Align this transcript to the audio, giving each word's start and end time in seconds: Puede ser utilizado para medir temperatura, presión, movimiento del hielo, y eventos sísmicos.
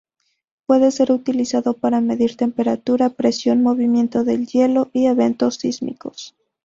Puede 0.65 0.89
ser 0.89 1.11
utilizado 1.11 1.75
para 1.75 2.01
medir 2.01 2.35
temperatura, 2.35 3.11
presión, 3.11 3.61
movimiento 3.61 4.23
del 4.23 4.47
hielo, 4.47 4.89
y 4.93 5.05
eventos 5.05 5.57
sísmicos. 5.57 6.35